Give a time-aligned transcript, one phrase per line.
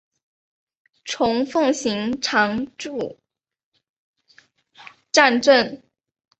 [1.05, 3.19] 虫奉行常住
[5.11, 5.83] 战阵！